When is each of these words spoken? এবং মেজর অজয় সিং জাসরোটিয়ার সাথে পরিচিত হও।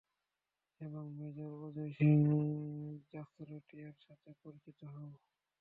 এবং 0.81 1.03
মেজর 1.17 1.51
অজয় 1.59 1.91
সিং 1.97 2.15
জাসরোটিয়ার 3.11 3.95
সাথে 4.05 4.29
পরিচিত 4.43 4.79
হও। 4.93 5.11